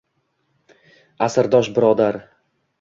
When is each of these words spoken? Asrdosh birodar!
Asrdosh 1.27 1.71
birodar! 1.79 2.21